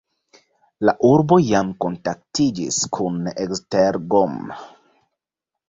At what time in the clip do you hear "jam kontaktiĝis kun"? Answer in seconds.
1.49-3.21